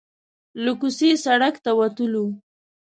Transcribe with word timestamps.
له 0.63 0.71
کوڅې 0.79 1.09
سړک 1.25 1.55
ته 1.63 1.71
وتلو. 1.79 2.25